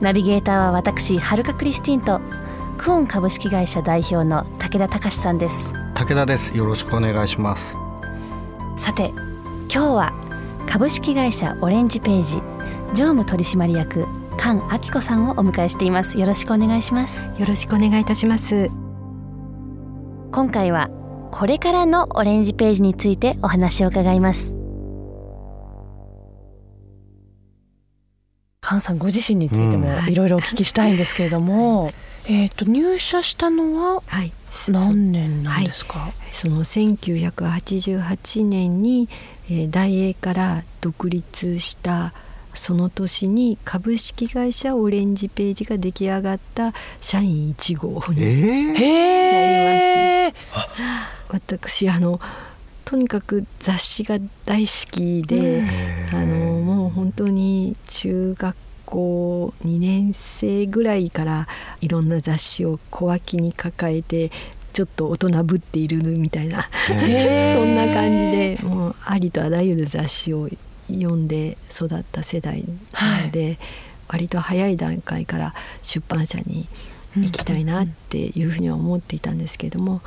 [0.00, 2.20] ナビゲーターは私はるかクリスティンと
[2.78, 5.72] クオン株式会社代表の武田隆さんです。
[5.94, 6.56] 武田です。
[6.56, 7.76] よろしくお願いします。
[8.76, 9.12] さて
[9.72, 10.12] 今日は
[10.68, 12.42] 株式会社オレンジページ
[12.94, 14.06] 常務取締役
[14.38, 16.18] 菅明子さんをお迎えしています。
[16.18, 17.30] よろしくお願いします。
[17.38, 18.70] よろしくお願いいたします。
[20.36, 20.90] 今回は
[21.30, 24.54] これからのオレンジページについてお話を伺います
[28.80, 31.92] 菅さんご自身についてもいろいろお聞きしたいんですけれども、
[32.28, 34.02] うん、えっ、と入社したのは
[34.68, 39.08] 何年なんですか、はい、その1988年に、
[39.48, 42.12] えー、大英から独立した
[42.54, 48.20] その年に株式会社オレンジページが出来上がった社員1号に
[48.72, 50.86] なります。
[51.28, 52.20] 私あの
[52.84, 55.62] とにかく雑誌が大好きで
[56.12, 61.48] あのもう本当に中学校2年生ぐらいから
[61.82, 64.30] いろんな雑誌を小脇に抱えて
[64.72, 70.48] ちょっと大人ぶっているみたいなそんな感じでもうありとあらゆる雑誌を
[70.88, 73.58] 読んで育った世代なので、はい、
[74.08, 76.68] 割と早い段階から出版社に
[77.16, 80.02] 行きたいなっていうふうには思っていたんですけれども、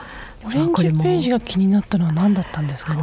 [0.46, 2.96] オレンジページが気になったのは何だったんですか？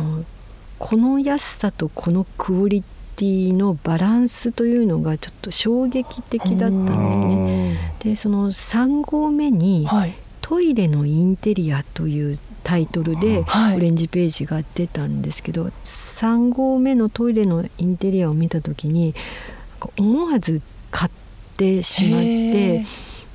[0.79, 2.85] この安さとこのクオリ
[3.17, 7.95] ティのバランスというのがちょっと衝撃的だったんですね。
[8.01, 10.15] でその3号目に、はい。
[10.43, 13.45] トイレのインテリアというタイトルで
[13.77, 19.13] オレンジページが出たんですけど、はい、3号目のトイレのインテリアを見た時に
[19.99, 20.63] 思わず
[20.93, 21.11] 買っ
[21.57, 22.85] てしまって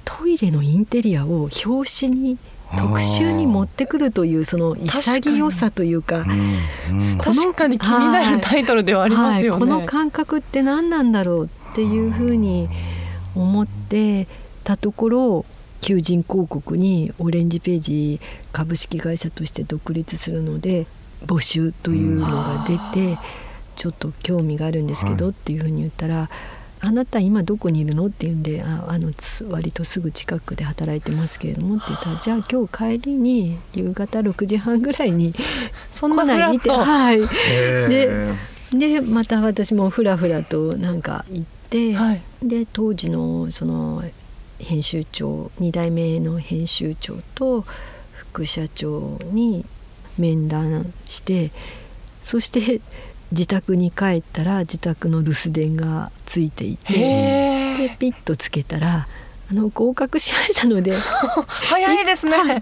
[0.05, 2.37] トイレのインテリアを表紙に
[2.77, 6.25] 特集に持ってくるというその潔さというか
[7.21, 12.69] 確かに気になるタイトルではありますよね、はい、この感覚って何なんだろうっていうふうに
[13.35, 14.27] 思って
[14.63, 15.45] たところ
[15.81, 18.19] 求人広告にオレンジページ
[18.51, 20.85] 株式会社として独立するので
[21.25, 23.17] 募集というのが出て
[23.75, 26.29] ちょっと興味があるんですけどっていうふうに言ったら
[26.81, 29.11] 「あなた今どこにいるの?」って言うんでああの
[29.49, 35.33] 割とすぐ近くで働いてますけれどもって言ったら「じゃあ今日帰りに夕方6時半ぐらいに
[35.89, 37.19] そんなないってはい。
[37.89, 38.33] で
[38.73, 44.03] でまた私もふらふらとなんか行って、はい、で当時のその
[44.59, 47.65] 編集長2代目の編集長と
[48.13, 49.65] 副社長に
[50.17, 51.51] 面談して
[52.23, 52.79] そして
[53.31, 56.93] 自宅に帰ったら自宅の留守電がついていて
[57.77, 59.07] でピッとつけたら
[59.49, 60.95] あの合格しましたので
[61.47, 62.37] 早いですね。
[62.37, 62.61] 早っ。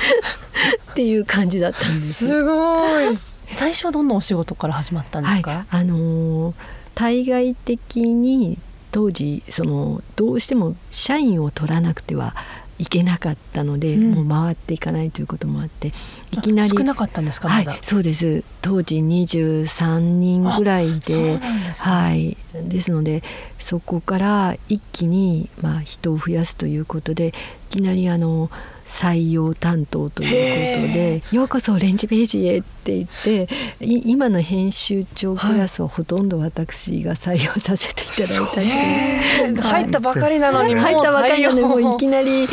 [0.94, 2.28] ていう感じだったんです。
[2.28, 2.90] すごい。
[3.56, 6.54] 最初はどんなお仕事から始まったんですか、はい、あの
[6.94, 8.58] 対外的に
[8.92, 12.36] 当時そのどうしても社員を取らなくては
[12.80, 15.92] いけなかったので、うん、もう回っていかないということもあって
[16.32, 18.42] いきなり少なかったんですか、はい、そうです。
[18.62, 21.40] 当時23人ぐらいで、ね、
[21.78, 22.38] はい。
[22.54, 23.22] ですので
[23.60, 27.32] そこから一気にまあ人を増やすということでい
[27.70, 28.50] きなりあの
[28.86, 33.48] 採用担当ということで「ようこそオレンジページへ」って言って
[33.86, 42.48] 今の編集長クラスはほとんど私が採用させていただいた、入ったばかりなのに入ったばかりなのにもういきなり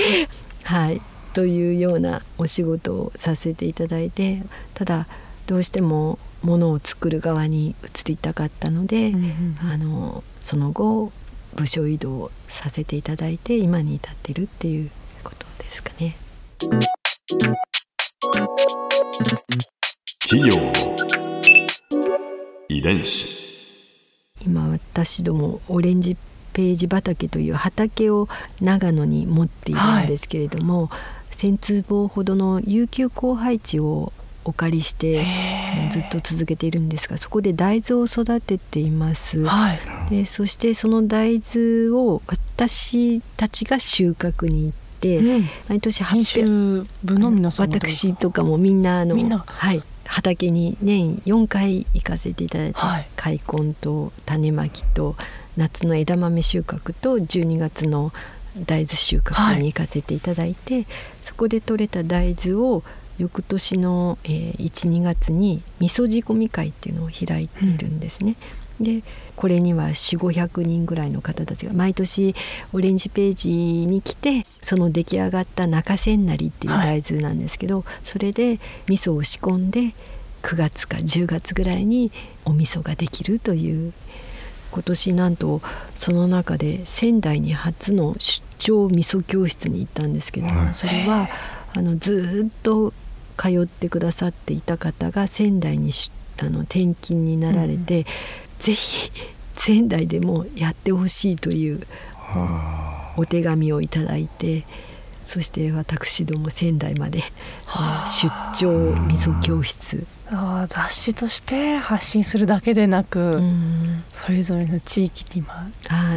[0.64, 1.02] はい。
[1.38, 4.42] というようなお仕事をさせていただいて
[4.74, 5.06] ただ
[5.48, 11.12] どうしてもものを作る側に移りたかったので、うんうん、あのその後
[11.56, 14.92] 部署移動させていただいて今に至っているっていう
[15.24, 16.18] ことですかね。
[20.24, 20.74] 企業の
[22.68, 23.38] 遺伝子。
[24.46, 26.18] 今私どもオレンジ
[26.52, 28.28] ページ畑という畑を
[28.62, 30.98] 長野に持っているんですけれども、は
[31.32, 34.12] い、1,000坪ほどの有給荒配地を
[34.48, 35.26] お借りして
[35.92, 39.80] ずっと続けているんですがそこで大豆を育てています、はい、
[40.10, 44.72] でそしてその大豆を私たちが収穫に行っ
[45.02, 49.84] て、うん、毎年編集部の皆さん私とかもみんなあのはい。
[50.10, 55.18] 畑に年4回行かせていただいて、はい、開墾と種まきと
[55.58, 58.14] 夏の枝豆収穫と12月の
[58.66, 60.88] 大豆収穫に行かせていただいて、はい、
[61.24, 62.84] そこで採れた大豆を
[63.18, 68.36] 翌年の、えー、12月に味噌仕込み会っていうのを開いているんですね。
[68.80, 69.04] うん、で
[69.36, 72.36] これには4500人ぐらいの方たちが毎年
[72.74, 79.94] オレンジページに来てその出来上がった中千成っていう大豆なんですけど、はい、それで味噌を仕込んで
[80.44, 82.12] 9月か10月ぐらいに
[82.46, 83.94] お味噌ができるという。
[84.70, 85.62] 今年なんと
[85.96, 91.30] その中で仙台に初の出張味噌教室に行ったんですけども、はい、それは
[91.74, 92.94] あのずっと
[93.38, 95.92] 通ってくださっていた方が仙台に
[96.40, 98.06] あの転勤になられて、うん、
[98.60, 99.12] ぜひ
[99.56, 101.82] 仙台でもやってほしいという
[103.18, 104.66] お手紙をいただいて
[105.28, 107.22] そして私ども仙台まで
[108.06, 110.08] 出張味噌教室。
[110.30, 113.42] あ雑誌として発信するだけでなく、
[114.14, 115.70] それぞれの地域に今、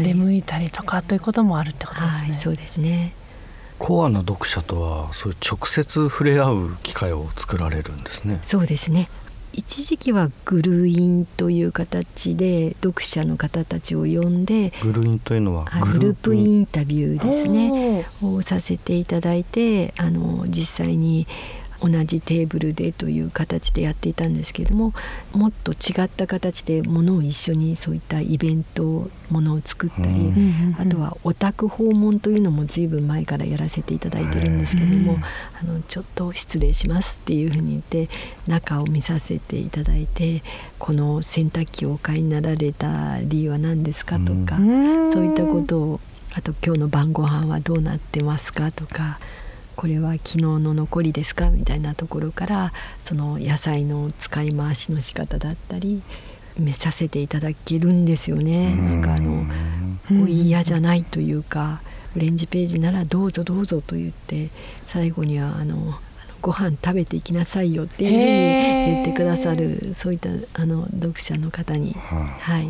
[0.03, 2.31] 出向いたりとかということもあるってことですね。
[2.31, 3.13] はい、そうですね
[3.81, 8.39] コアな読者とはそういう直接触れ合う機会を作られるんですね。
[8.45, 9.09] そうですね。
[9.55, 18.05] 一時期はグルインという形で読者の方たちを呼んでグルインというのはグループインタビューですね。
[18.23, 21.27] をさせていただいてあの実際に
[21.81, 24.93] 同じテーブルでという形でやっていたんですけれども
[25.33, 35.19] もっと違った形でものを一緒にそういったイベントものを作ったり、うん、あとはお宅訪問というのも随分前からやらせていただいてるんですけども、
[35.61, 38.09] あのちょっと失礼しますっていうふうに言って
[38.47, 40.43] 中を見させていただいて
[40.79, 44.57] この洗濯機をお買いになられた理由は何ですかとか、
[45.13, 46.01] そういったことを
[46.35, 49.19] あと今日の晩ご飯はどうなってますかとか
[49.81, 51.49] これは昨日の残りですか？
[51.49, 52.73] みたいなところから
[53.03, 56.03] その野菜の使い回しの仕方だったり
[56.59, 58.77] 見させていただけるんですよね。
[58.77, 59.47] なんかあの
[60.23, 61.81] お嫌じゃないというか
[62.15, 64.51] オレンジページならどうぞどうぞと言って
[64.85, 65.95] 最後にはあの
[66.43, 70.29] ご飯食べていきなさいよっていうふうに言ってくださるそういった
[70.61, 72.67] あの読者の方に、はい、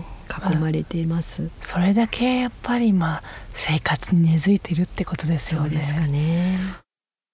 [0.52, 3.20] 囲まれています、それだけやっぱり今
[3.52, 5.70] 生活に根付いてるってことですよね。
[5.70, 6.60] そうですかね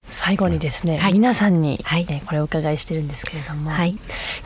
[0.09, 3.97] 最後にですね、はい、皆さんに、はい、えー、これお伺いしてるんですけれども、はい、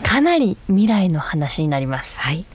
[0.03, 2.45] かなり未来の話になります、はい、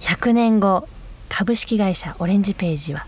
[0.00, 0.86] 100年後
[1.28, 3.06] 株式会社オレンジページは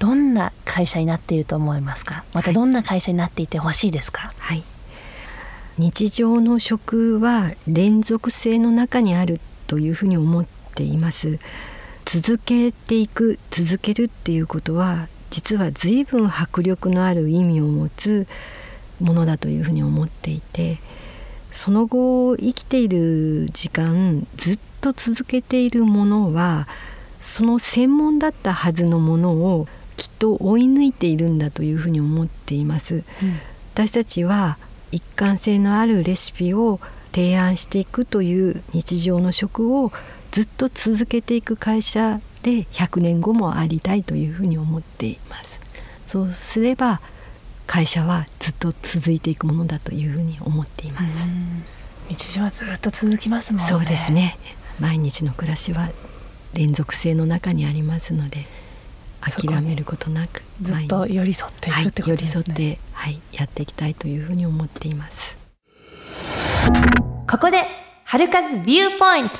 [0.00, 2.24] どんな会社になっていると思いますか？
[2.32, 4.64] またどんな会社になっていてほしいですか、はい、
[5.78, 11.38] 日常の食は連続性の中にあるというふうに思っています。
[12.06, 18.26] 続けていく続けるっていうことは実は随分迫力のある意味を持つ
[19.00, 20.78] ものだというふうに思っていて
[21.52, 26.68] その後生きている時間ずっと続けているものは
[27.22, 32.96] その専門だったはずのものをきっと追い抜いているんだというふうに思っています。
[32.96, 33.04] うん、
[33.74, 34.56] 私たちは
[34.92, 36.80] 一貫性のあるレシピを
[37.12, 39.92] 提案していくという日常の食を
[40.32, 45.60] ずっと続けていく会社で100年後もありたいというふうに思っています。
[46.06, 47.00] そうすれば
[47.70, 51.14] 会社はずっと続いていくものだというふうに思っています。
[52.08, 53.68] 日常はずっと続きますもんね。
[53.68, 54.36] そうですね。
[54.80, 55.88] 毎日の暮らしは
[56.52, 58.48] 連続性の中にありますので、
[59.20, 62.42] 諦めることなくずっと寄り添っていくってことですね。
[62.42, 65.36] はい、寄り添ってはいやっていきたいというふうに思っています。
[67.30, 67.66] ここで
[68.04, 69.38] 春風ビューポイント。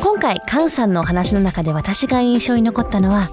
[0.00, 3.28] 今回菅さんのお話の中で私が印象に残ったのは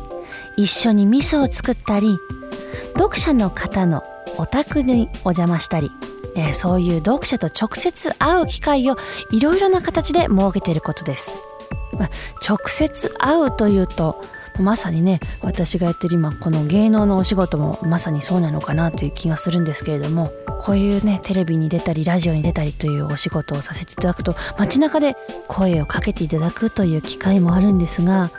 [0.58, 2.18] 一緒に味噌を作ったり
[3.02, 4.04] 読者の方の
[4.38, 5.90] お宅にお邪魔したり、
[6.36, 8.96] えー、そういう読者と直接会う機会を
[9.32, 11.42] いろいろな形で設けていることです。
[11.98, 12.10] まあ、
[12.48, 14.24] 直接会うというと
[14.60, 20.32] まさにね私がやってる今この芸能のお仕事もまさにそうなのかなという気がするんですけれども
[20.62, 25.16] こういうねテレビに出たりラジオに出たりというお仕事をさせていただくと街中で
[25.48, 28.30] 声をかけていただくという機会もあるんですが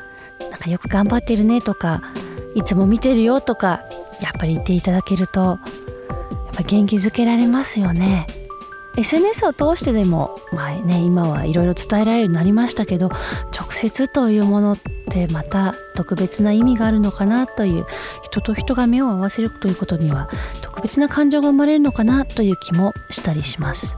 [0.51, 2.01] なんかよく頑張ってるねとか
[2.55, 3.81] いつも見てるよとか
[4.21, 5.59] やっぱり言っていただけるとやっ
[6.55, 8.27] ぱ元気づけられますよね。
[8.97, 13.11] SNS を通してでもまあね今はいろいろ伝えられるようになりましたけど
[13.59, 14.79] 直接というものっ
[15.09, 17.87] てまた特別な意味があるのかなという
[18.23, 20.29] 人と人が目を合わせるということには
[20.61, 23.97] 特別な感情が生まれるのかなという気もしたりします。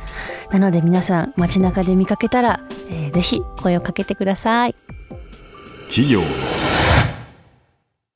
[0.51, 4.77] なので皆さん街中で見かけたら、えー、ぜひ声をかけてください。
[5.89, 6.23] 企業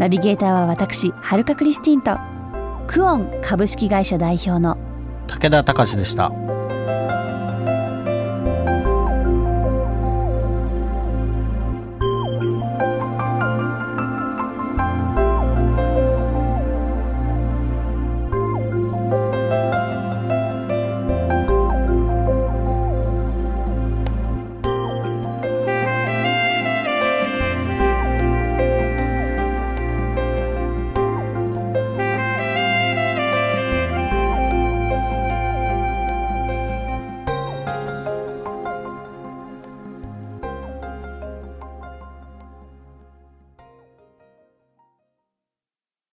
[0.00, 2.16] ナビゲーターは私、はるかクリスティンと、
[2.86, 4.78] クオン株式会社代表の
[5.26, 6.32] 武田隆でした。